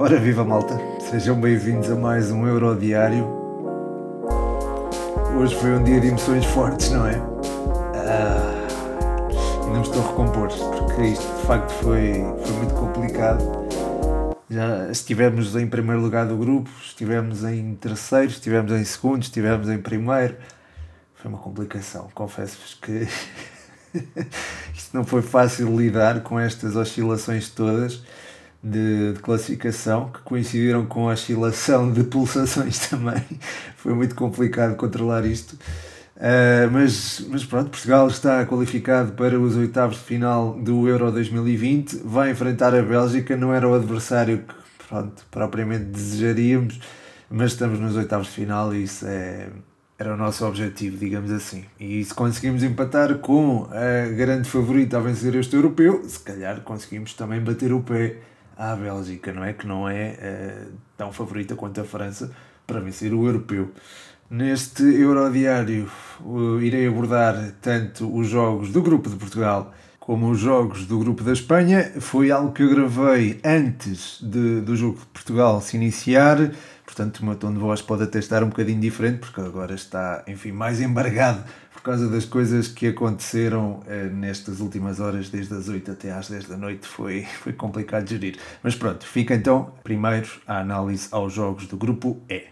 [0.00, 3.24] Ora viva malta, sejam bem-vindos a mais um Eurodiário.
[5.38, 7.14] Hoje foi um dia de emoções fortes, não é?
[7.94, 8.66] Ah,
[9.70, 12.14] me estou recompor, porque isto de facto foi,
[12.44, 13.44] foi muito complicado.
[14.50, 19.78] Já estivemos em primeiro lugar do grupo, estivemos em terceiro, estivemos em segundo, estivemos em
[19.78, 20.36] primeiro.
[21.14, 23.06] Foi uma complicação, confesso-vos que
[24.88, 28.02] isto não foi fácil lidar com estas oscilações todas
[28.62, 33.22] de, de, classificação que coincidiram com a oscilação de pulsações também.
[33.76, 35.54] Foi muito complicado controlar isto.
[36.16, 42.02] Uh, mas, mas pronto, Portugal está qualificado para os oitavos de final do Euro 2020.
[42.04, 44.54] Vai enfrentar a Bélgica, não era o adversário que
[44.88, 46.80] pronto, propriamente desejaríamos,
[47.30, 49.48] mas estamos nos oitavos de final e isso é,
[49.98, 51.64] era o nosso objetivo, digamos assim.
[51.78, 57.14] E se conseguimos empatar com a grande favorita a vencer este europeu, se calhar conseguimos
[57.14, 58.18] também bater o pé
[58.56, 59.52] à Bélgica, não é?
[59.52, 60.14] Que não é
[60.70, 62.30] uh, tão favorita quanto a França
[62.64, 63.72] para vencer o europeu.
[64.30, 70.86] Neste Eurodiário uh, irei abordar tanto os jogos do grupo de Portugal como os jogos
[70.86, 71.92] do grupo da Espanha.
[72.00, 76.52] Foi algo que eu gravei antes de, do jogo de Portugal se iniciar,
[76.88, 80.24] portanto o meu tom de voz pode até estar um bocadinho diferente, porque agora está,
[80.26, 85.68] enfim, mais embargado por causa das coisas que aconteceram eh, nestas últimas horas, desde as
[85.68, 88.38] 8 até às 10 da noite, foi, foi complicado de gerir.
[88.62, 92.46] Mas pronto, fica então primeiro a análise aos jogos do grupo E.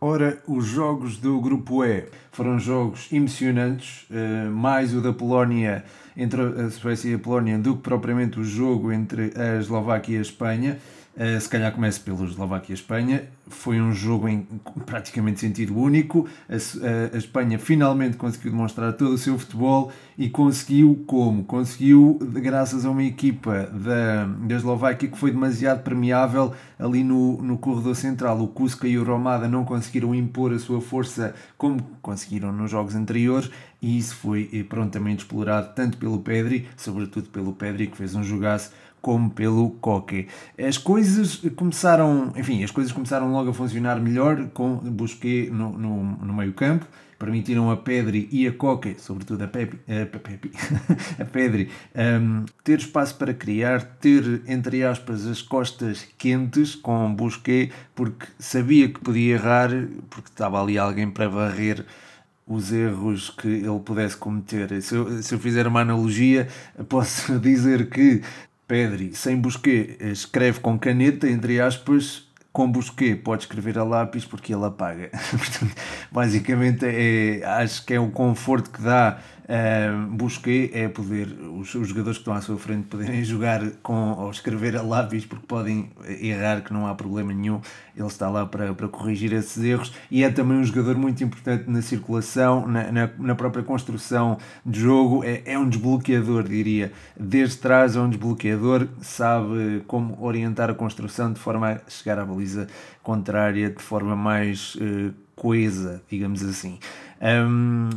[0.00, 5.84] Ora, os jogos do grupo E foram jogos emocionantes, eh, mais o da Polónia
[6.16, 10.18] entre a Suécia e a Polónia do que propriamente o jogo entre a Eslováquia e
[10.18, 10.78] a Espanha.
[11.16, 13.22] Uh, se calhar começo pelo Eslováquia-Espanha.
[13.48, 14.46] Foi um jogo em
[14.84, 16.28] praticamente sentido único.
[16.46, 21.42] A, a, a, Espanha finalmente conseguiu demonstrar todo o seu futebol e conseguiu como?
[21.44, 27.56] Conseguiu graças a uma equipa da, da Eslováquia que foi demasiado permeável ali no, no
[27.56, 28.38] corredor central.
[28.42, 32.94] O Kuska e o Romada não conseguiram impor a sua força como conseguiram nos jogos
[32.94, 33.50] anteriores
[33.80, 38.22] e isso foi eh, prontamente explorado tanto pelo Pedri, sobretudo pelo Pedri que fez um
[38.22, 38.72] jogaço
[39.06, 40.26] como pelo Coque.
[40.58, 46.02] As coisas começaram, enfim, as coisas começaram logo a funcionar melhor com Busquets no, no,
[46.02, 46.84] no meio campo,
[47.16, 50.50] permitiram a Pedri e a Coque, sobretudo a Pepe, a, Pepe,
[51.22, 57.72] a Pedri, um, ter espaço para criar, ter, entre aspas, as costas quentes com Busquets,
[57.94, 59.70] porque sabia que podia errar,
[60.10, 61.86] porque estava ali alguém para varrer
[62.44, 64.82] os erros que ele pudesse cometer.
[64.82, 66.48] Se eu, se eu fizer uma analogia,
[66.88, 68.20] posso dizer que
[68.66, 74.54] Pedri, sem Busquet, escreve com caneta, entre aspas, com Busquet pode escrever a lápis porque
[74.54, 75.10] ele apaga.
[76.10, 79.18] basicamente, é, acho que é o conforto que dá
[79.48, 80.26] Uh,
[80.72, 84.76] é poder, os, os, jogadores que estão à sua frente poderem jogar com, ou escrever
[84.76, 85.88] a lápis porque podem
[86.20, 87.60] errar, que não há problema nenhum,
[87.96, 89.92] ele está lá para, para corrigir esses erros.
[90.10, 94.80] E é também um jogador muito importante na circulação, na, na, na própria construção de
[94.80, 100.74] jogo, é, é um desbloqueador, diria, desde trás é um desbloqueador, sabe como orientar a
[100.74, 102.66] construção de forma a chegar à baliza
[103.00, 106.80] contrária de forma mais uh, coesa, digamos assim.
[107.22, 107.90] Um,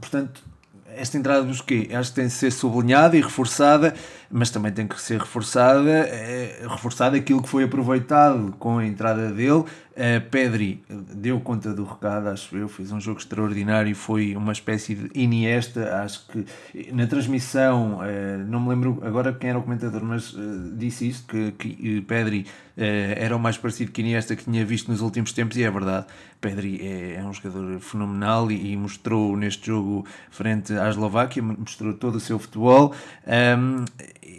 [0.00, 0.49] portanto,
[0.96, 1.88] esta entrada dos quê?
[1.92, 3.94] Acho que tem de ser sublinhada e reforçada,
[4.30, 9.30] mas também tem que ser reforçada, é, reforçada aquilo que foi aproveitado com a entrada
[9.30, 9.64] dele.
[9.90, 14.94] Uh, Pedri deu conta do recado, acho eu, fez um jogo extraordinário, foi uma espécie
[14.94, 16.46] de Iniesta, acho que
[16.92, 21.26] na transmissão, uh, não me lembro agora quem era o comentador, mas uh, disse isto,
[21.26, 22.46] que, que Pedri
[22.76, 26.06] era o mais parecido que Iniesta que tinha visto nos últimos tempos, e é verdade,
[26.40, 31.92] Pedri é, é um jogador fenomenal e, e, mostrou neste jogo frente à Eslováquia, mostrou
[31.92, 32.94] todo o seu futebol.
[33.26, 33.84] Um,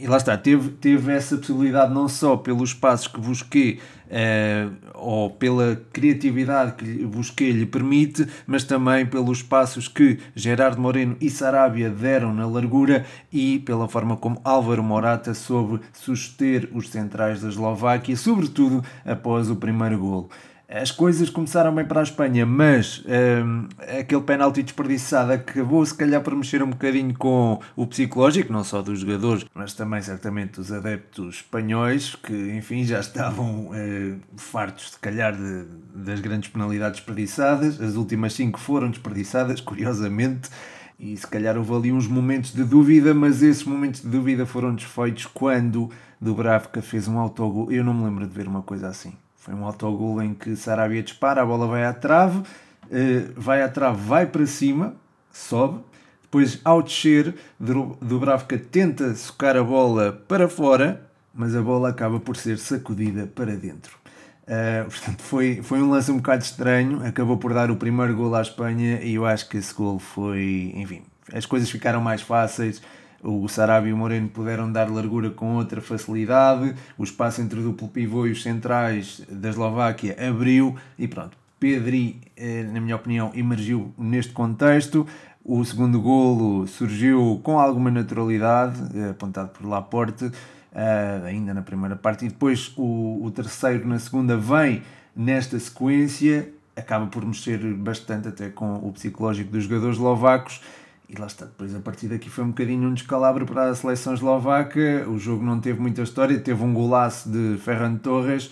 [0.01, 3.79] e lá está, teve, teve essa possibilidade não só pelos passos que busquei
[4.11, 11.15] uh, ou pela criatividade que busquei lhe permite, mas também pelos passos que Gerardo Moreno
[11.19, 17.41] e Sarabia deram na largura e pela forma como Álvaro Morata soube suster os centrais
[17.41, 20.29] da Eslováquia, sobretudo após o primeiro golo
[20.71, 23.67] as coisas começaram bem para a Espanha, mas um,
[23.99, 28.81] aquele penalti desperdiçado acabou se calhar por mexer um bocadinho com o psicológico, não só
[28.81, 34.99] dos jogadores, mas também certamente dos adeptos espanhóis, que enfim já estavam uh, fartos se
[34.99, 37.81] calhar de, das grandes penalidades desperdiçadas.
[37.81, 40.49] As últimas cinco foram desperdiçadas, curiosamente.
[40.97, 44.73] E se calhar houve ali uns momentos de dúvida, mas esses momentos de dúvida foram
[44.73, 45.89] desfeitos quando
[46.21, 47.71] Dubravka fez um autogol.
[47.71, 49.11] Eu não me lembro de ver uma coisa assim.
[49.41, 52.43] Foi um autogol em que Sarabia dispara, a bola vai à trave,
[52.91, 54.93] eh, vai à trave, vai para cima,
[55.31, 55.79] sobe,
[56.21, 62.37] Depois, ao descer, Dubravka tenta socar a bola para fora, mas a bola acaba por
[62.37, 63.97] ser sacudida para dentro.
[64.43, 68.33] Uh, portanto, foi, foi um lance um bocado estranho, acabou por dar o primeiro gol
[68.35, 71.01] à Espanha e eu acho que esse gol foi, enfim,
[71.33, 72.81] as coisas ficaram mais fáceis,
[73.23, 77.63] o Sarabia e o Moreno puderam dar largura com outra facilidade, o espaço entre o
[77.63, 81.37] duplo pivô e os centrais da Eslováquia abriu e pronto.
[81.59, 85.05] Pedri, eh, na minha opinião, emergiu neste contexto.
[85.45, 90.31] O segundo golo surgiu com alguma naturalidade, eh, apontado por Laporte,
[90.73, 94.81] eh, ainda na primeira parte, e depois o, o terceiro na segunda vem
[95.15, 100.61] nesta sequência, acaba por mexer bastante até com o psicológico dos jogadores eslovacos
[101.11, 104.13] e lá está, depois a partir daqui foi um bocadinho um descalabro para a seleção
[104.13, 105.05] eslovaca.
[105.09, 108.49] O jogo não teve muita história, teve um golaço de Ferran Torres,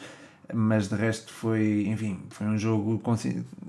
[0.54, 3.02] mas de resto foi, enfim, foi um jogo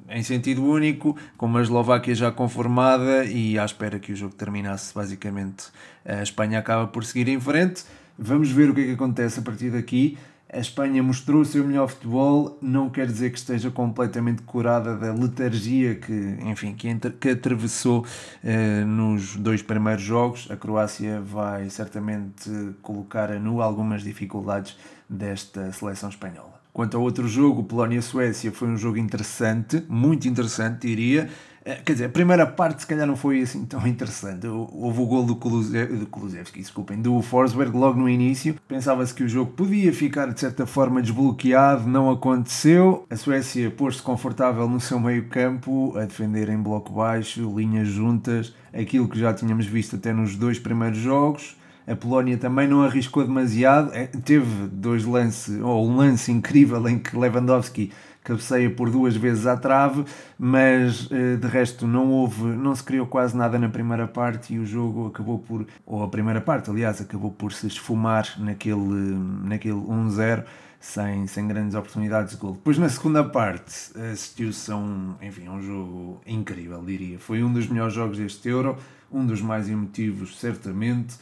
[0.08, 4.92] em sentido único, com uma Eslováquia já conformada e à espera que o jogo terminasse.
[4.92, 5.66] Basicamente,
[6.04, 7.84] a Espanha acaba por seguir em frente.
[8.18, 10.18] Vamos ver o que é que acontece a partir daqui
[10.52, 15.12] a Espanha mostrou o seu melhor futebol, não quer dizer que esteja completamente curada da
[15.12, 18.04] letargia que, enfim, que, entre, que atravessou
[18.42, 20.48] eh, nos dois primeiros jogos.
[20.50, 22.50] A Croácia vai certamente
[22.82, 24.76] colocar a nu algumas dificuldades
[25.08, 26.60] desta seleção espanhola.
[26.72, 31.28] Quanto ao outro jogo, Polónia-Suécia, foi um jogo interessante, muito interessante, diria.
[31.64, 34.46] Eh, quer dizer, a primeira parte se calhar não foi assim tão interessante.
[34.46, 38.56] Houve o gol do, Kulusevski, do Kulusevski, desculpem, do Forsberg logo no início.
[38.66, 43.04] Pensava-se que o jogo podia ficar de certa forma desbloqueado, não aconteceu.
[43.10, 48.54] A Suécia pôs-se confortável no seu meio campo, a defender em bloco baixo, linhas juntas,
[48.72, 51.56] aquilo que já tínhamos visto até nos dois primeiros jogos.
[51.86, 56.98] A Polónia também não arriscou demasiado, é, teve dois lances, ou um lance incrível em
[56.98, 57.90] que Lewandowski
[58.30, 60.04] cabeceia por duas vezes à trave,
[60.38, 64.58] mas eh, de resto não houve, não se criou quase nada na primeira parte e
[64.60, 69.74] o jogo acabou por, ou a primeira parte, aliás, acabou por se esfumar naquele, naquele
[69.74, 70.44] 1-0
[70.78, 72.52] sem, sem grandes oportunidades de gol.
[72.52, 73.74] Depois na segunda parte
[74.12, 77.18] assistiu-se a um, enfim, um jogo incrível, diria.
[77.18, 78.78] Foi um dos melhores jogos deste Euro,
[79.10, 81.16] um dos mais emotivos, certamente.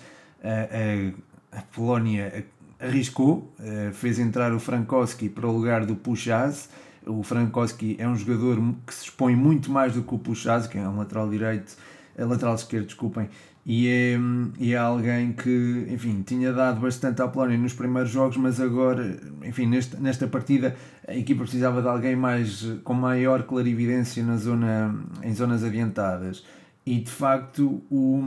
[0.45, 2.45] A, a, a Polónia
[2.79, 6.69] arriscou, eh, fez entrar o Frankowski para o lugar do Puchaz,
[7.09, 8.57] o Frankowski é um jogador
[8.87, 11.77] que se expõe muito mais do que o Puchaz, que é um lateral direito,
[12.17, 13.29] é lateral esquerdo, desculpem,
[13.65, 14.19] e é,
[14.59, 19.21] e é alguém que, enfim, tinha dado bastante à Polónia nos primeiros jogos, mas agora,
[19.45, 20.75] enfim, neste, nesta partida
[21.07, 26.45] a equipa precisava de alguém mais com maior clarividência na zona, em zonas adiantadas.
[26.87, 28.23] E de facto o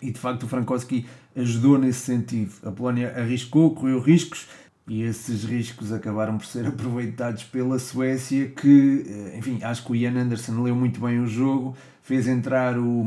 [0.00, 1.06] e de facto o Frankowski
[1.36, 2.52] ajudou nesse sentido.
[2.64, 4.48] A Polónia arriscou, correu riscos,
[4.90, 9.94] e esses riscos acabaram por ser aproveitados pela Suécia, que, eh, enfim, acho que o
[9.94, 13.02] Ian Anderson leu muito bem o jogo, fez entrar o,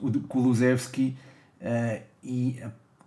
[0.00, 1.14] o Kulusevski
[1.60, 2.58] uh, e,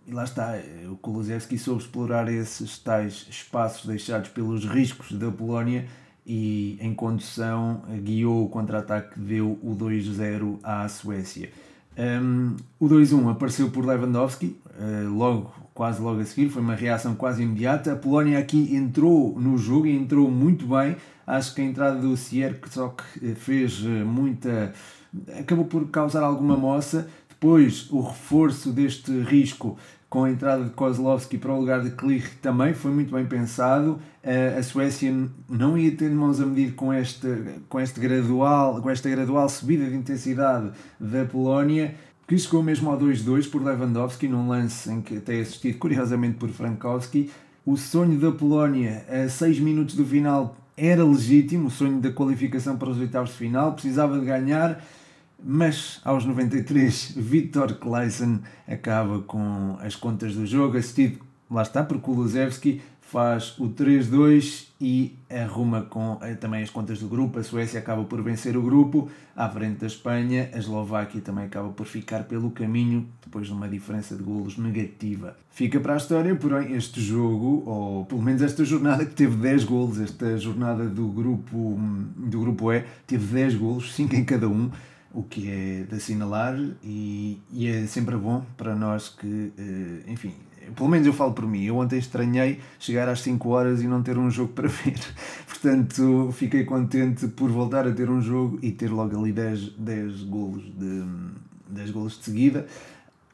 [0.06, 0.54] e, lá está,
[0.88, 5.84] o Kulusevski soube explorar esses tais espaços deixados pelos riscos da Polónia
[6.24, 11.50] e, em condução, guiou o contra-ataque que deu o 2-0 à Suécia.
[11.96, 17.14] Um, o 2-1 apareceu por Lewandowski, uh, logo quase logo a seguir, foi uma reação
[17.14, 17.92] quase imediata.
[17.92, 20.96] A Polónia aqui entrou no jogo e entrou muito bem.
[21.26, 24.72] Acho que a entrada do Sierczok eh, fez eh, muita.
[25.38, 27.08] acabou por causar alguma moça.
[27.28, 29.76] Depois, o reforço deste risco
[30.14, 33.98] com a entrada de Kozlovski para o lugar de Klich também foi muito bem pensado.
[34.56, 35.12] A Suécia
[35.48, 37.26] não ia ter mãos a medir com, este,
[37.68, 41.96] com, este gradual, com esta gradual subida de intensidade da Polónia
[42.28, 46.48] que chegou mesmo ao 2-2 por Lewandowski, num lance em que até assistido curiosamente por
[46.48, 47.32] Frankowski.
[47.66, 52.76] O sonho da Polónia a 6 minutos do final era legítimo, o sonho da qualificação
[52.76, 54.80] para os oitavos de final, precisava de ganhar,
[55.44, 61.20] mas aos 93 Viktor Kleisen acaba com as contas do jogo, assistido,
[61.50, 62.80] lá está, por Kulusevski,
[63.14, 67.38] faz o 3-2 e arruma com eh, também as contas do grupo.
[67.38, 70.50] A Suécia acaba por vencer o grupo à frente da Espanha.
[70.52, 75.36] A Eslováquia também acaba por ficar pelo caminho depois de uma diferença de golos negativa.
[75.50, 79.64] Fica para a história, porém, este jogo, ou pelo menos esta jornada que teve 10
[79.64, 81.78] golos, esta jornada do grupo,
[82.16, 84.70] do grupo E, teve 10 golos, 5 em cada um
[85.14, 90.34] o que é de assinalar e, e, é sempre bom para nós que, eh, enfim,
[90.74, 94.02] pelo menos eu falo por mim, eu ontem estranhei chegar às 5 horas e não
[94.02, 94.98] ter um jogo para ver.
[95.46, 100.22] Portanto, fiquei contente por voltar a ter um jogo e ter logo ali 10, 10
[100.24, 101.04] golos de
[101.68, 102.66] 10 golos de seguida.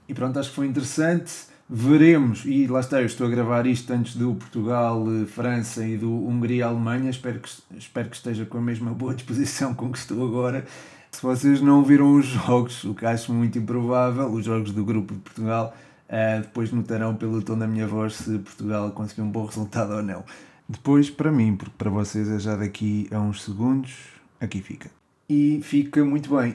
[0.08, 1.32] E pronto, acho que foi interessante.
[1.72, 6.12] Veremos, e lá está, eu estou a gravar isto antes do Portugal, França e do
[6.12, 7.08] Hungria Alemanha.
[7.08, 10.66] Espero que, espero que esteja com a mesma boa disposição com que estou agora.
[11.10, 15.12] Se vocês não viram os jogos, o que acho muito improvável, os jogos do grupo
[15.12, 15.76] de Portugal,
[16.08, 20.02] uh, depois notarão pelo tom da minha voz se Portugal conseguiu um bom resultado ou
[20.02, 20.24] não.
[20.68, 23.92] Depois, para mim, porque para vocês é já daqui a uns segundos,
[24.40, 24.88] aqui fica.
[25.28, 26.54] E fica muito bem.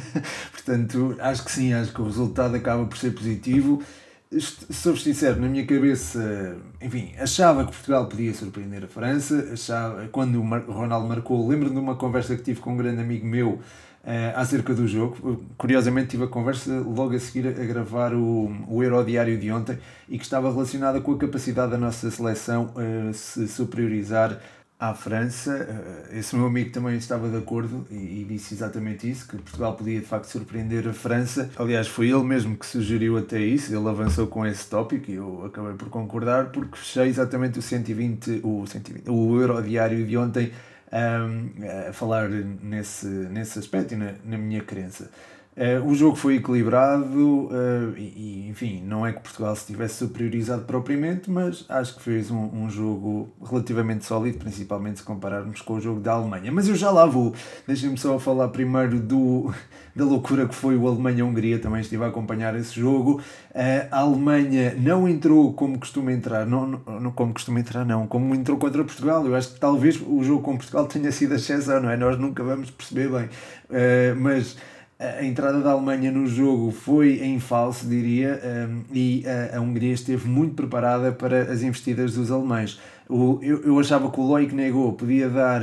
[0.50, 3.82] Portanto, acho que sim, acho que o resultado acaba por ser positivo.
[4.70, 9.50] Sou sincero, na minha cabeça, enfim, achava que Portugal podia surpreender a França.
[9.52, 13.26] Achava, quando o Ronaldo marcou, lembro-me de uma conversa que tive com um grande amigo
[13.26, 13.60] meu
[14.04, 15.44] uh, acerca do jogo.
[15.56, 19.78] Curiosamente, tive a conversa logo a seguir a gravar o, o Euro Diário de ontem
[20.08, 24.38] e que estava relacionada com a capacidade da nossa seleção uh, se superiorizar
[24.80, 25.68] à França.
[26.10, 29.76] Eh, esse meu amigo também estava de acordo e, e, disse exatamente isso, que Portugal
[29.76, 31.50] podia de facto surpreender a França.
[31.56, 35.44] Aliás, foi ele mesmo que sugeriu até isso, ele avançou com esse tópico e eu
[35.44, 40.50] acabei por concordar porque fechei exatamente o 120, o, 120, o Euro Diário de ontem
[40.92, 45.10] um, a falar nesse, nesse aspecto e na, na minha crença.
[45.60, 47.04] Uh, o jogo foi equilibrado
[47.48, 52.30] uh, e, enfim, não é que Portugal se tivesse superiorizado propriamente, mas acho que fez
[52.30, 56.50] um, um, jogo relativamente sólido, principalmente se compararmos com o jogo da Alemanha.
[56.50, 57.34] Mas eu já lá vou.
[57.66, 59.52] Deixem-me só falar primeiro do,
[59.94, 61.58] da loucura que foi o Alemanha-Hungria.
[61.58, 63.20] Também estive a acompanhar esse jogo.
[63.50, 68.34] Uh, a Alemanha não entrou como costuma entrar, não, não, como costuma entrar, não, como
[68.34, 69.26] entrou contra Portugal.
[69.26, 71.98] Eu acho que talvez o jogo com Portugal tenha sido a exceção, não é?
[71.98, 73.28] Nós nunca vamos perceber bem.
[74.16, 74.56] mas
[75.00, 78.38] a entrada da Alemanha no jogo foi em falso, diria,
[78.68, 82.78] um, e a, Hungria esteve muito preparada para as investidas dos alemães.
[83.08, 85.62] Eu, eu achava que o Loic Negou podia dar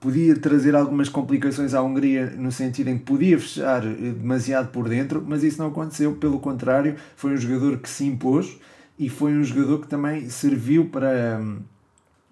[0.00, 4.88] podia trazer algumas complicações à Hungria no sentido em que podia fechar eh, demasiado por
[4.88, 8.58] dentro, mas isso não aconteceu, pelo contrário, foi um jogador que se impôs
[8.96, 11.58] e foi um jogador que também serviu para hum,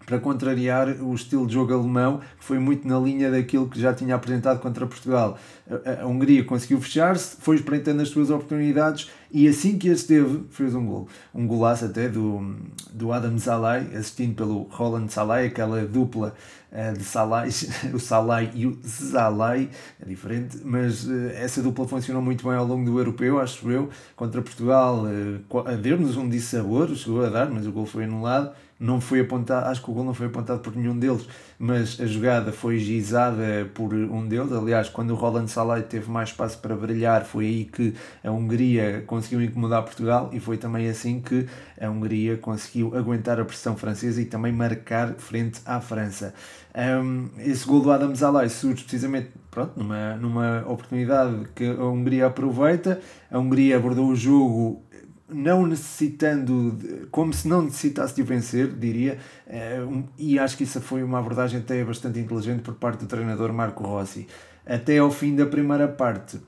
[0.07, 3.93] para contrariar o estilo de jogo alemão, que foi muito na linha daquilo que já
[3.93, 5.37] tinha apresentado contra Portugal.
[5.69, 10.45] A, a Hungria conseguiu fechar-se, foi espreitando as suas oportunidades e assim que as teve,
[10.51, 11.09] fez um gol.
[11.35, 12.55] Um golaço até do,
[12.93, 16.35] do Adam Salai, assistido pelo Roland Salai, aquela dupla
[16.71, 17.49] uh, de Salai,
[17.93, 19.69] o Salai e o Zalai,
[20.01, 23.91] é diferente, mas uh, essa dupla funcionou muito bem ao longo do europeu, acho eu,
[24.15, 29.01] contra Portugal, uh, deu-nos um dissabor, chegou a dar, mas o gol foi anulado não
[29.01, 31.27] foi apontado, acho que o gol não foi apontado por nenhum deles,
[31.59, 34.53] mas a jogada foi gizada por um deles.
[34.53, 39.03] Aliás, quando o Roland Salai teve mais espaço para brilhar, foi aí que a Hungria
[39.07, 41.47] conseguiu incomodar Portugal e foi também assim que
[41.81, 46.35] a Hungria conseguiu aguentar a pressão francesa e também marcar frente à França.
[46.77, 52.27] Um, esse gol do Adam Zalai surge precisamente pronto, numa, numa oportunidade que a Hungria
[52.27, 53.01] aproveita.
[53.31, 54.83] A Hungria abordou o jogo
[55.29, 59.85] não necessitando, como se não necessitasse de vencer, diria, eh,
[60.17, 63.83] e acho que isso foi uma abordagem até bastante inteligente por parte do treinador Marco
[63.83, 64.27] Rossi.
[64.65, 66.41] Até ao fim da primeira parte,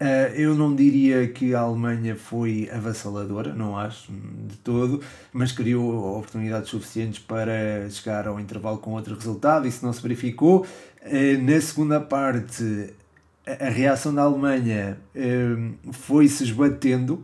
[0.00, 5.00] eh, eu não diria que a Alemanha foi avassaladora, não acho de todo,
[5.32, 10.66] mas criou oportunidades suficientes para chegar ao intervalo com outro resultado, isso não se verificou.
[11.02, 12.92] Eh, na segunda parte,
[13.46, 14.98] a reação da Alemanha
[15.92, 17.22] foi se esbatendo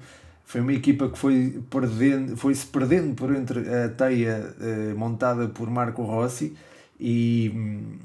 [0.53, 5.49] foi uma equipa que foi, perdendo, foi se perdendo por entre a teia eh, montada
[5.49, 6.55] por Marco Rossi
[7.01, 7.97] e hum,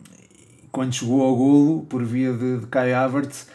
[0.72, 3.50] quando chegou ao golo, por via de, de Kai Havertz,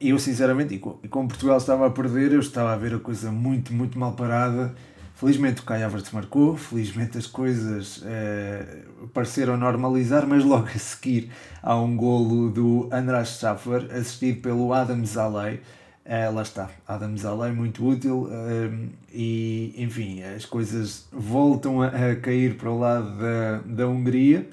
[0.00, 3.74] eu sinceramente, e como Portugal estava a perder, eu estava a ver a coisa muito,
[3.74, 4.76] muito mal parada.
[5.16, 11.32] Felizmente o Kai Havertz marcou, felizmente as coisas eh, pareceram normalizar, mas logo a seguir
[11.60, 15.60] há um golo do András Schaffer, assistido pelo Adam Zalei,
[16.04, 22.16] Uh, lá está, Adam Zalei, muito útil, uh, e enfim, as coisas voltam a, a,
[22.16, 24.48] cair para o lado da, da Hungria.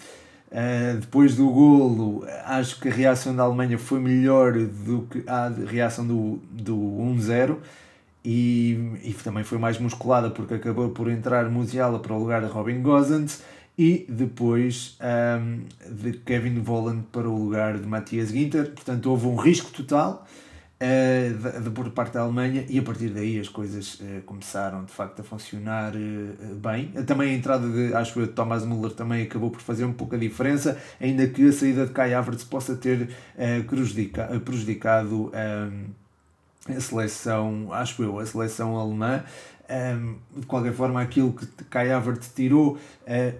[0.51, 5.49] Uh, depois do golo, acho que a reação da Alemanha foi melhor do que a
[5.67, 7.57] reação do, do 1-0
[8.29, 12.47] e, e também foi mais musculada porque acabou por entrar Musiala para o lugar de
[12.47, 13.41] Robin Gosens.
[13.79, 14.97] E depois
[15.39, 15.61] um,
[15.93, 18.71] de Kevin Volland para o lugar de Matthias Ginter.
[18.71, 20.27] Portanto, houve um risco total
[20.81, 24.91] uh, de, por parte da Alemanha e a partir daí as coisas uh, começaram de
[24.91, 26.87] facto a funcionar uh, bem.
[27.05, 30.15] Também a entrada de, acho eu, de Thomas Müller também acabou por fazer um pouco
[30.15, 33.09] a diferença, ainda que a saída de Kai Havertz possa ter
[33.67, 39.23] prejudica, prejudicado a seleção, acho eu, a seleção alemã.
[39.69, 42.79] Um, de qualquer forma, aquilo que Kai Havertz tirou, uh,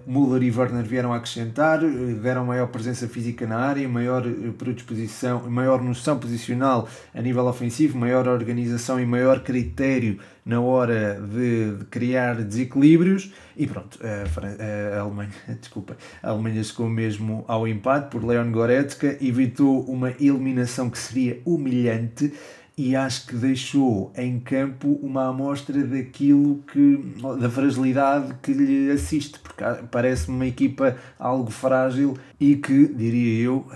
[0.06, 5.48] Müller e Werner vieram acrescentar, uh, deram maior presença física na área, maior uh, predisposição,
[5.48, 11.84] maior noção posicional a nível ofensivo, maior organização e maior critério na hora de, de
[11.86, 13.32] criar desequilíbrios.
[13.56, 19.16] E pronto, a, a, Alemanha, desculpa, a Alemanha chegou mesmo ao empate por Leon Goretzka,
[19.18, 22.34] evitou uma eliminação que seria humilhante
[22.78, 26.96] e acho que deixou em campo uma amostra daquilo que
[27.40, 33.66] da fragilidade que lhe assiste, porque parece-me uma equipa algo frágil e que, diria eu,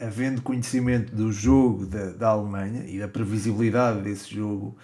[0.00, 4.76] havendo conhecimento do jogo da, da Alemanha e da previsibilidade desse jogo,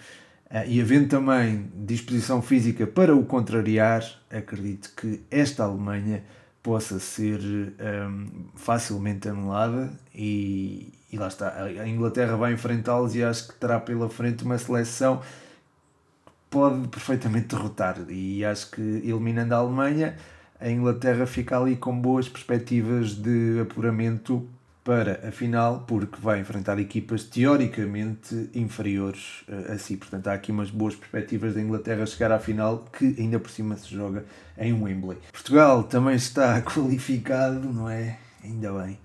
[0.53, 6.23] uh, e havendo também disposição física para o contrariar, acredito que esta Alemanha
[6.63, 11.55] possa ser um, facilmente anulada e, e lá está.
[11.63, 17.55] A Inglaterra vai enfrentá-los e acho que terá pela frente uma seleção que pode perfeitamente
[17.55, 18.05] derrotar.
[18.09, 20.17] E acho que eliminando a Alemanha,
[20.61, 24.49] a Inglaterra fica ali com boas perspectivas de apuramento
[24.83, 29.97] para a final, porque vai enfrentar equipas teoricamente inferiores eh, a si.
[29.97, 33.77] Portanto, há aqui umas boas perspectivas da Inglaterra chegar à final, que ainda por cima
[33.77, 34.25] se joga
[34.59, 35.19] em Wembley.
[35.33, 38.19] Portugal também está qualificado, não é?
[38.43, 38.99] Ainda bem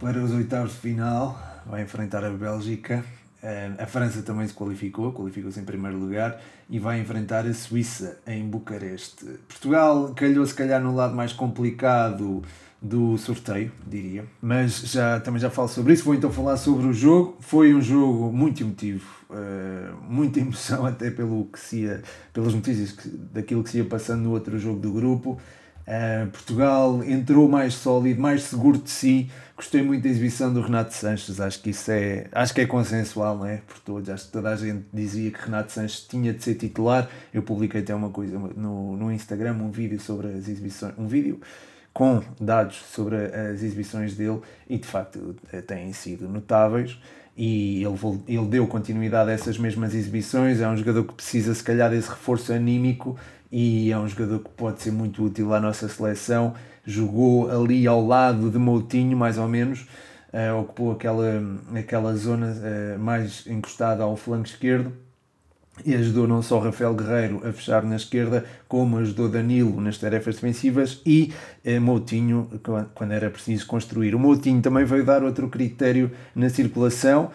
[0.00, 3.04] para os oitavos de final, vai enfrentar a Bélgica.
[3.42, 6.40] Eh, a França também se qualificou, qualificou-se em primeiro lugar
[6.70, 9.24] e vai enfrentar a Suíça em Bucareste.
[9.48, 12.42] Portugal calhou se calhar no lado mais complicado
[12.80, 14.24] do sorteio, diria.
[14.40, 16.04] Mas já, também já falo sobre isso.
[16.04, 17.36] Vou então falar sobre o jogo.
[17.40, 22.02] Foi um jogo muito emotivo, uh, muita emoção até pelo que se ia,
[22.32, 25.40] pelas notícias que, daquilo que se ia passando no outro jogo do grupo.
[25.88, 29.30] Uh, Portugal entrou mais sólido, mais seguro de si.
[29.56, 31.40] Gostei muito da exibição do Renato Sanches.
[31.40, 33.62] Acho que isso é, acho que é consensual, não é?
[33.66, 34.10] Por todos.
[34.10, 37.08] Acho que toda a gente dizia que Renato Sanches tinha de ser titular.
[37.32, 41.40] Eu publiquei até uma coisa no, no Instagram, um vídeo sobre as exibições, um vídeo
[41.94, 46.98] com dados sobre as exibições dele e de facto eh, têm sido notáveis
[47.38, 50.60] e ele, ele deu continuidade a essas mesmas exibições.
[50.60, 53.16] É um jogador que precisa, se calhar, desse reforço anímico
[53.50, 56.54] e é um jogador que pode ser muito útil à nossa seleção.
[56.84, 59.86] Jogou ali ao lado de Moutinho, mais ou menos,
[60.32, 61.42] uh, ocupou aquela,
[61.74, 64.92] aquela zona uh, mais encostada ao flanco esquerdo
[65.84, 70.36] e ajudou não só Rafael Guerreiro a fechar na esquerda, como ajudou Danilo nas tarefas
[70.36, 71.32] defensivas e
[71.64, 72.48] eh, Moutinho
[72.94, 74.14] quando era preciso construir.
[74.14, 77.30] O Moutinho também veio dar outro critério na circulação,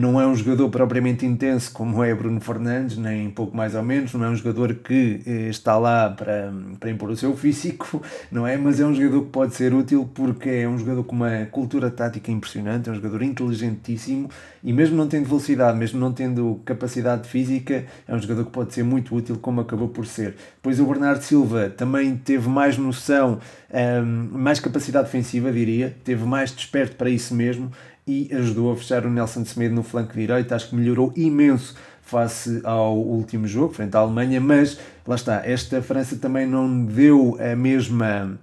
[0.00, 4.12] não é um jogador propriamente intenso como é Bruno Fernandes, nem pouco mais ou menos,
[4.14, 8.46] não é um jogador que uh, está lá para, para impor o seu físico, não
[8.46, 8.56] é?
[8.56, 11.90] Mas é um jogador que pode ser útil porque é um jogador com uma cultura
[11.90, 14.28] tática impressionante, é um jogador inteligentíssimo
[14.62, 18.74] e mesmo não tendo velocidade, mesmo não tendo capacidade física, é um jogador que pode
[18.74, 20.34] ser muito útil como acabou por ser.
[20.60, 23.38] Pois o Bernardo Silva também teve mais noção,
[23.72, 27.70] ehm, mais capacidade defensiva, diria, teve mais desperto para isso mesmo
[28.10, 30.52] e ajudou a fechar o Nelson Semedo no flanco direito.
[30.52, 35.80] Acho que melhorou imenso face ao último jogo, frente à Alemanha, mas lá está, esta
[35.80, 38.36] França também não deu a mesma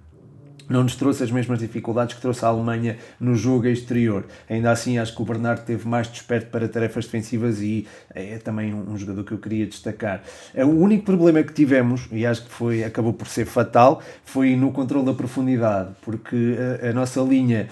[0.68, 4.26] não nos trouxe as mesmas dificuldades que trouxe a Alemanha no jogo exterior.
[4.50, 8.74] Ainda assim, acho que o Bernardo teve mais desperto para tarefas defensivas e é também
[8.74, 10.22] um jogador que eu queria destacar.
[10.54, 14.54] É, o único problema que tivemos, e acho que foi, acabou por ser fatal, foi
[14.56, 17.68] no controle da profundidade, porque a, a nossa linha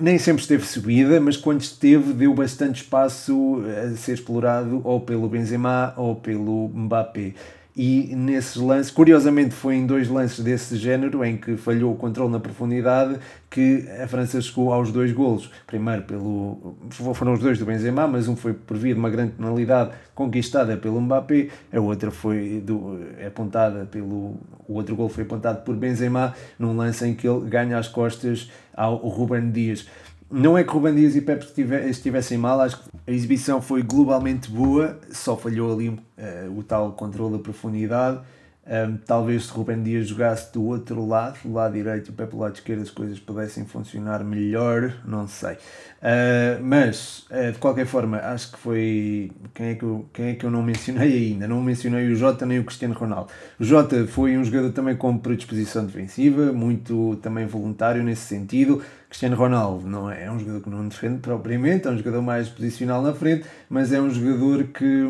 [0.00, 5.28] nem sempre esteve subida, mas quando esteve deu bastante espaço a ser explorado ou pelo
[5.28, 7.34] Benzema ou pelo Mbappé.
[7.82, 12.30] E nesses lances, curiosamente foi em dois lances desse género em que falhou o controle
[12.30, 15.50] na profundidade que a França chegou aos dois golos.
[15.66, 16.76] Primeiro pelo
[17.14, 20.76] foram os dois do Benzema, mas um foi por via de uma grande penalidade conquistada
[20.76, 24.36] pelo Mbappé, a outra foi do, apontada pelo
[24.68, 28.50] o outro gol foi apontado por Benzema num lance em que ele ganha as costas
[28.74, 29.86] ao Ruben Dias.
[30.30, 31.46] Não é que Ruben Dias e Pepe
[31.88, 35.98] estivessem mal, acho que a exibição foi globalmente boa, só falhou ali uh,
[36.56, 38.20] o tal controle da profundidade
[38.70, 42.30] um, talvez se Rubem Dias jogasse do outro lado, do lado direito e o Pepe
[42.32, 45.54] do lado esquerdo, as coisas pudessem funcionar melhor, não sei.
[45.54, 49.32] Uh, mas, uh, de qualquer forma, acho que foi.
[49.54, 51.48] Quem é que, eu, quem é que eu não mencionei ainda?
[51.48, 53.32] Não mencionei o Jota nem o Cristiano Ronaldo.
[53.58, 58.82] O Jota foi um jogador também com predisposição defensiva, muito também voluntário nesse sentido.
[59.10, 62.48] Cristiano Ronaldo não é, é um jogador que não defende propriamente, é um jogador mais
[62.48, 65.04] posicional na frente, mas é um jogador que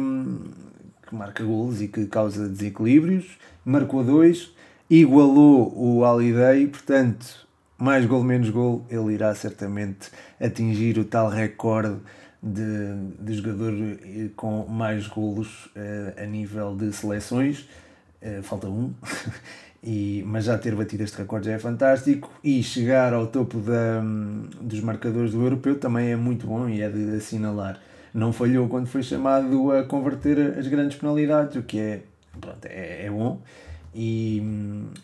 [1.11, 4.55] que marca golos e que causa desequilíbrios, marcou dois,
[4.89, 10.09] igualou o Holiday, portanto, mais gol menos gol, ele irá certamente
[10.41, 11.99] atingir o tal recorde
[12.41, 13.73] de, de jogador
[14.37, 17.69] com mais golos uh, a nível de seleções.
[18.23, 18.95] Uh, falta um.
[19.83, 22.31] e, mas já ter batido este recorde já é fantástico.
[22.43, 24.03] E chegar ao topo da,
[24.61, 27.79] dos marcadores do europeu também é muito bom e é de assinalar.
[28.13, 32.03] Não falhou quando foi chamado a converter as grandes penalidades, o que é,
[32.41, 33.41] pronto, é, é bom
[33.95, 34.43] e,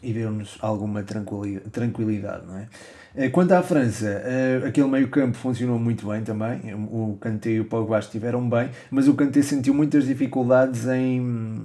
[0.02, 2.68] e deu-nos alguma tranquilidade, não é?
[3.16, 7.60] Eh, quanto à França, eh, aquele meio campo funcionou muito bem também, o Kanté e
[7.60, 11.64] o Pogba estiveram bem, mas o Kanté sentiu muitas dificuldades em,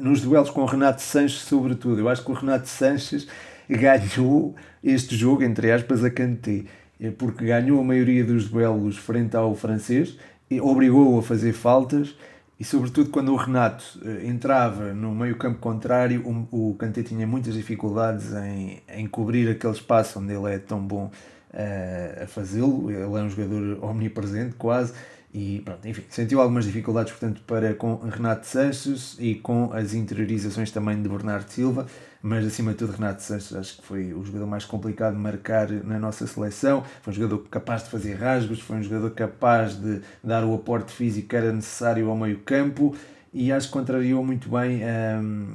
[0.00, 2.00] nos duelos com o Renato Sanches sobretudo.
[2.00, 3.26] Eu acho que o Renato Sanches
[3.68, 6.64] ganhou este jogo, entre aspas, a Kanté,
[7.00, 10.16] eh, porque ganhou a maioria dos duelos frente ao francês,
[10.60, 12.16] obrigou-o a fazer faltas,
[12.60, 17.26] e sobretudo quando o Renato uh, entrava no meio campo contrário, o, o Kanté tinha
[17.26, 21.10] muitas dificuldades em, em cobrir aquele espaço onde ele é tão bom
[21.54, 22.90] uh, a fazê-lo.
[22.90, 24.92] Ele é um jogador omnipresente quase
[25.32, 30.72] e pronto, enfim, sentiu algumas dificuldades portanto para com Renato Sanches e com as interiorizações
[30.72, 31.86] também de Bernardo Silva,
[32.20, 35.70] mas acima de tudo Renato Sanches acho que foi o jogador mais complicado de marcar
[35.70, 40.00] na nossa seleção, foi um jogador capaz de fazer rasgos, foi um jogador capaz de
[40.22, 42.96] dar o aporte físico que era necessário ao meio campo
[43.32, 45.54] e acho que contrariou muito bem hum,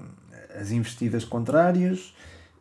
[0.57, 2.13] as investidas contrárias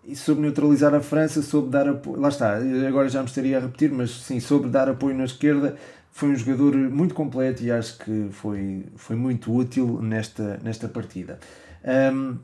[0.07, 3.61] e soube neutralizar a França, soube dar apoio, lá está, agora já me estaria a
[3.61, 5.77] repetir, mas sim, soube dar apoio na esquerda,
[6.15, 11.41] foi um jogador muito completo e acho que foi, foi muito útil nesta, nesta partida.
[11.85, 12.39] Um,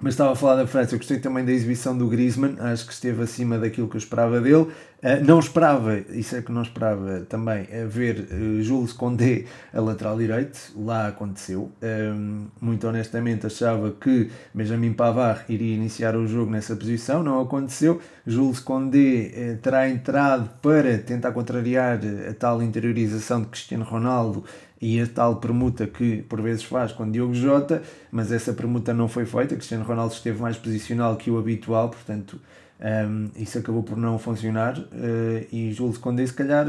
[0.00, 2.92] mas estava a falar da França, eu gostei também da exibição do Griezmann, acho que
[2.92, 4.68] esteve acima daquilo que eu esperava dele.
[5.04, 9.78] Uh, não esperava, isso é que não esperava também, a ver uh, Jules Condé a
[9.78, 11.70] lateral direito, lá aconteceu.
[11.82, 18.00] Um, muito honestamente achava que Benjamin Pavard iria iniciar o jogo nessa posição, não aconteceu.
[18.26, 24.42] Jules Condé uh, terá entrado para tentar contrariar a tal interiorização de Cristiano Ronaldo
[24.80, 29.06] e a tal permuta que por vezes faz com Diogo Jota, mas essa permuta não
[29.06, 29.54] foi feita.
[29.54, 32.40] Cristiano Ronaldo esteve mais posicional que o habitual, portanto,
[32.80, 34.78] um, isso acabou por não funcionar.
[34.78, 36.66] Uh, e Júlio Condé, se calhar,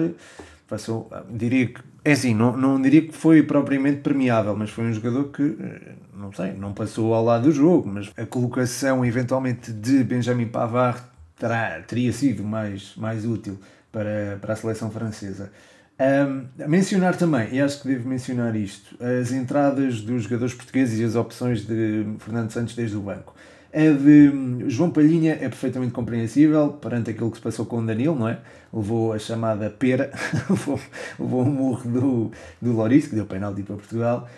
[0.68, 4.94] passou, diria que, é assim, não, não diria que foi propriamente premiável, mas foi um
[4.94, 9.72] jogador que, eh, não sei, não passou ao lado do jogo, mas a colocação eventualmente
[9.72, 11.02] de Benjamin Pavard
[11.36, 13.60] terá, teria sido mais, mais útil
[13.92, 15.52] para, para a seleção francesa.
[15.98, 21.04] Um, mencionar também, e acho que devo mencionar isto, as entradas dos jogadores portugueses e
[21.04, 23.34] as opções de Fernando Santos desde o banco.
[23.76, 28.16] A de João Palhinha é perfeitamente compreensível perante aquilo que se passou com o Danilo,
[28.16, 28.40] não é?
[28.74, 30.14] Levou a chamada pera,
[30.50, 30.80] levou,
[31.20, 34.30] levou um murro do, do Loris, que deu penalti para Portugal,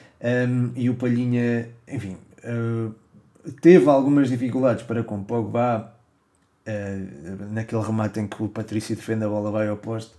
[0.49, 2.91] um, e o Palhinha, enfim, uh,
[3.61, 5.93] teve algumas dificuldades para com Pogba,
[6.67, 10.15] uh, naquele remate em que o Patrício defende a bola vai ao poste,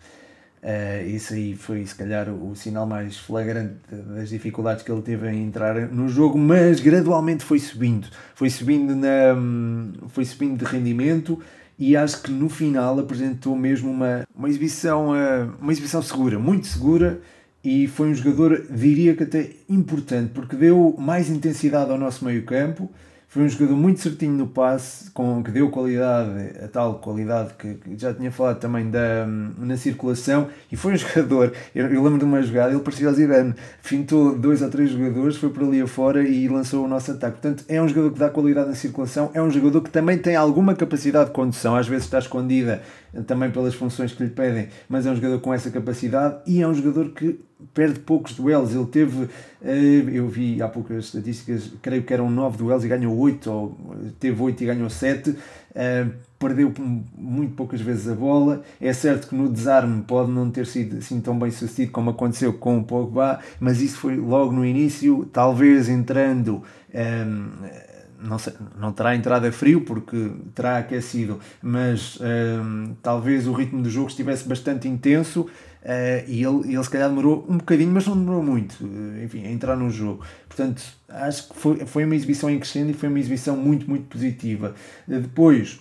[0.62, 5.02] Uh, isso aí foi se calhar o, o, sinal mais flagrante das dificuldades que ele
[5.02, 9.36] teve em entrar no jogo, mas gradualmente foi subindo, foi subindo, na,
[10.08, 11.40] foi subindo de rendimento
[11.78, 16.66] e acho que no final apresentou mesmo uma, uma, exibição, uh, uma exibição segura, muito
[16.66, 17.20] segura
[17.62, 22.44] e foi um jogador, diria que até importante, porque deu mais intensidade ao nosso meio
[22.44, 22.90] campo,
[23.30, 26.30] foi um jogador muito certinho no passe, com, que deu qualidade,
[26.64, 30.48] a tal qualidade que, que já tinha falado também da, na circulação.
[30.72, 34.36] E foi um jogador, eu, eu lembro de uma jogada, ele parecia o Zidane, fintou
[34.38, 37.32] dois ou três jogadores, foi por ali afora e lançou o nosso ataque.
[37.32, 40.34] Portanto, é um jogador que dá qualidade na circulação, é um jogador que também tem
[40.34, 42.82] alguma capacidade de condução, às vezes está escondida
[43.26, 46.68] também pelas funções que lhe pedem, mas é um jogador com essa capacidade e é
[46.68, 47.40] um jogador que
[47.74, 48.74] perde poucos duelos.
[48.74, 49.28] Ele teve,
[49.62, 53.76] eh, eu vi há poucas estatísticas, creio que eram 9 duelos e ganhou 8, ou
[54.20, 55.34] teve 8 e ganhou 7.
[55.74, 56.06] Eh,
[56.38, 56.72] perdeu
[57.16, 58.62] muito poucas vezes a bola.
[58.80, 62.52] É certo que no desarme pode não ter sido assim tão bem sucedido como aconteceu
[62.52, 66.62] com o Pogba, mas isso foi logo no início, talvez entrando.
[66.92, 67.24] Eh,
[68.20, 73.82] não, sei, não terá entrado a frio porque terá aquecido, mas um, talvez o ritmo
[73.82, 75.48] do jogo estivesse bastante intenso uh,
[76.26, 79.50] e ele, ele se calhar demorou um bocadinho, mas não demorou muito, uh, enfim, a
[79.50, 80.24] entrar no jogo.
[80.48, 84.06] Portanto, acho que foi, foi uma exibição em crescendo e foi uma exibição muito, muito
[84.06, 84.74] positiva.
[85.06, 85.80] Uh, depois,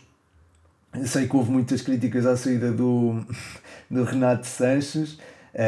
[1.05, 3.25] sei que houve muitas críticas à saída do,
[3.89, 5.17] do Renato Sanches,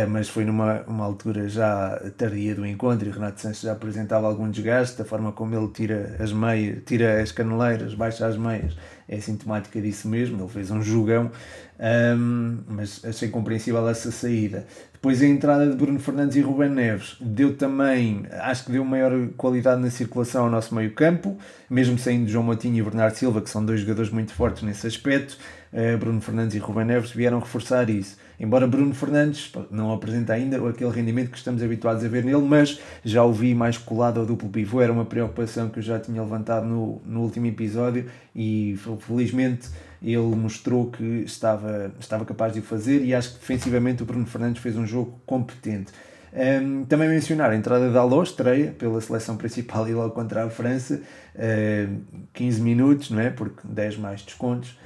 [0.08, 4.50] mas foi numa uma altura já tardia do encontro e Renato Sanches já apresentava algum
[4.50, 9.20] desgaste, da forma como ele tira as meias, tira as caneleiras, baixa as meias, é
[9.20, 11.32] sintomática disso mesmo, ele fez um jogão,
[11.80, 14.68] um, mas achei compreensível essa saída.
[14.94, 19.12] Depois a entrada de Bruno Fernandes e Ruben Neves deu também, acho que deu maior
[19.38, 21.38] qualidade na circulação ao nosso meio campo,
[21.70, 25.38] mesmo saindo João Matinho e Bernardo Silva, que são dois jogadores muito fortes nesse aspecto,
[25.74, 28.18] uh, Bruno Fernandes e Ruben Neves vieram reforçar isso.
[28.40, 32.80] Embora Bruno Fernandes não apresente ainda aquele rendimento que estamos habituados a ver nele, mas
[33.04, 36.22] já o vi mais colado ao duplo pivô, era uma preocupação que eu já tinha
[36.22, 39.68] levantado no, no último episódio e felizmente
[40.02, 44.26] ele mostrou que estava, estava capaz de o fazer e acho que defensivamente o Bruno
[44.26, 45.92] Fernandes fez um jogo competente.
[46.32, 50.50] Um, também mencionar a entrada da Alô, estreia pela seleção principal e logo contra a
[50.50, 51.02] França,
[51.36, 53.32] uh, 15 minutos, não é?
[53.32, 54.78] Porque 10 mais descontos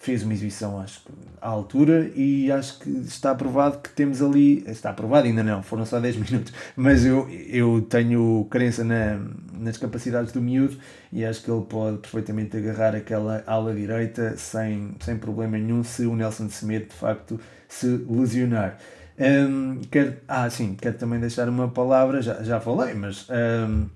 [0.00, 1.02] fez uma exibição acho
[1.42, 5.84] à altura e acho que está aprovado que temos ali, está aprovado ainda não, foram
[5.84, 9.20] só 10 minutos, mas eu, eu tenho crença na,
[9.52, 10.78] nas capacidades do miúdo
[11.12, 16.06] e acho que ele pode perfeitamente agarrar aquela ala direita sem, sem problema nenhum se
[16.06, 18.78] o Nelson Semedo de facto se lesionar.
[19.18, 23.86] Um, quero, ah, sim, quero também deixar uma palavra, já, já falei, mas um,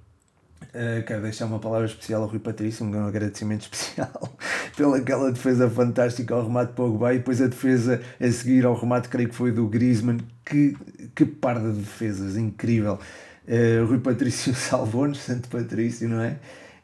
[0.73, 4.37] Uh, quero deixar uma palavra especial ao Rui Patrício, um agradecimento especial
[4.77, 9.09] pela aquela defesa fantástica ao remate Pogba e depois a defesa a seguir ao remate,
[9.09, 10.19] creio que foi do Griezmann.
[10.45, 10.77] Que,
[11.15, 12.99] que par de defesas, incrível.
[13.49, 16.37] Uh, Rui Patrício salvou-nos, Santo Patrício, não é?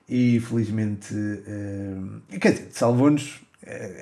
[0.08, 3.40] E felizmente, uh, quer dizer, salvou-nos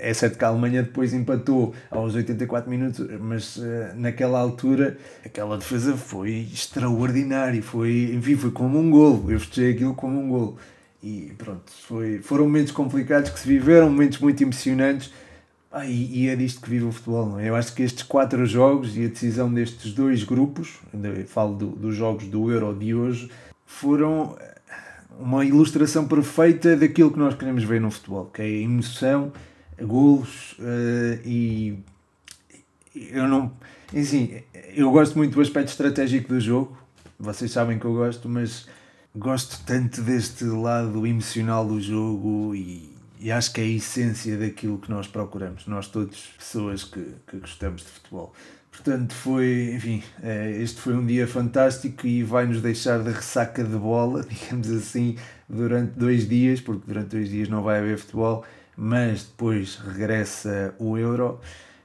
[0.01, 3.63] é certo que a Alemanha depois empatou aos 84 minutos, mas uh,
[3.95, 9.31] naquela altura aquela defesa foi extraordinária, foi, enfim, foi como um golo.
[9.31, 10.57] Eu festejei aquilo como um golo.
[11.03, 15.13] E pronto, foi, foram momentos complicados que se viveram, momentos muito emocionantes.
[15.71, 17.51] Ah, e, e, é disto que vive o futebol, não é?
[17.51, 20.79] Eu acho que estes quatro jogos e a decisão destes dois grupos,
[21.27, 23.31] falo do, dos jogos do Euro de hoje,
[23.67, 24.35] foram
[25.21, 29.33] uma ilustração perfeita daquilo que nós queremos ver no futebol, que é a emoção,
[29.81, 31.79] golos uh, e
[32.95, 33.53] eu não.
[33.97, 34.43] Assim,
[34.75, 36.77] eu gosto muito do aspecto estratégico do jogo,
[37.19, 38.67] vocês sabem que eu gosto, mas
[39.17, 44.79] gosto tanto deste lado emocional do jogo e, e acho que é a essência daquilo
[44.79, 48.35] que nós procuramos, nós todos, pessoas que, que gostamos de futebol.
[48.71, 53.65] Portanto, foi, enfim, eh, este foi um dia fantástico e vai nos deixar de ressaca
[53.65, 55.17] de bola, digamos assim,
[55.49, 58.45] durante dois dias, porque durante dois dias não vai haver futebol,
[58.81, 61.41] mas depois regressa o Euro,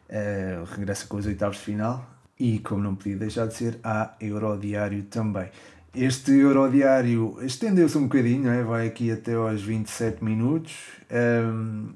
[0.09, 2.07] uh, regressa com os oitavos de final
[2.39, 5.49] e, como não podia deixar de ser, há Eurodiário também.
[5.95, 8.63] Este Eurodiário estendeu-se um bocadinho, é?
[8.63, 10.75] vai aqui até aos 27 minutos.
[11.11, 11.89] Um,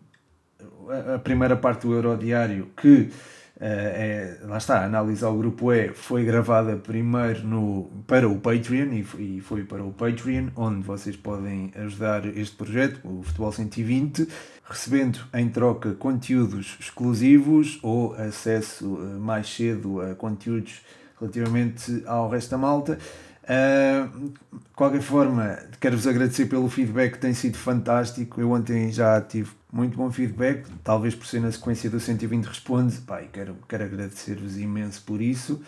[0.89, 3.11] ehm, a primeira parte do Eurodiário, que
[3.59, 8.93] é, lá está, a análise ao grupo E foi gravada primeiro no, para o Patreon
[9.17, 14.27] e, foi para o Patreon, onde vocês podem ajudar este projeto, o Futebol 120,
[14.63, 20.81] recebendo em troca conteúdos exclusivos ou acesso eh, mais cedo a conteúdos
[21.19, 22.99] relativamente ao resto da malta.
[23.47, 28.41] Uh, de qualquer forma, quero-vos agradecer pelo feedback que tem sido fantástico.
[28.41, 32.97] Eu ontem já tive muito bom feedback, talvez por ser na sequência do 120 Responde.
[32.97, 35.61] Pá, quero, quero agradecer-vos imenso por isso.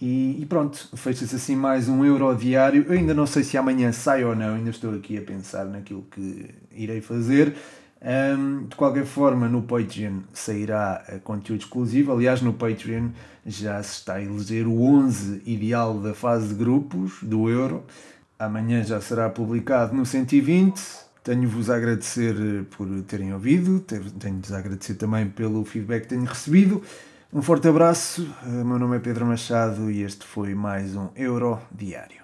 [0.00, 2.84] E, e pronto, fecha-se assim mais um euro diário.
[2.86, 6.02] Eu ainda não sei se amanhã sai ou não, ainda estou aqui a pensar naquilo
[6.10, 7.56] que irei fazer.
[8.04, 12.12] Um, de qualquer forma, no Patreon sairá conteúdo exclusivo.
[12.12, 13.08] Aliás, no Patreon
[13.46, 17.82] já se está a eleger o 11 ideal da fase de grupos do Euro.
[18.38, 20.82] Amanhã já será publicado no 120.
[21.22, 26.82] Tenho-vos a agradecer por terem ouvido, tenho-vos a agradecer também pelo feedback que tenho recebido.
[27.32, 32.22] Um forte abraço, meu nome é Pedro Machado e este foi mais um Euro Diário.